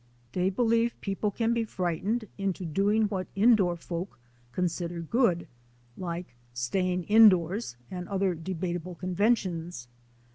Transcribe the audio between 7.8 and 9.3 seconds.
and other debatable con